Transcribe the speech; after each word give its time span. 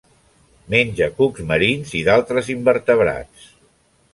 Menja 0.73 1.09
cucs 1.19 1.45
marins 1.51 1.93
i 1.99 2.01
d'altres 2.09 2.51
invertebrats. 2.55 3.49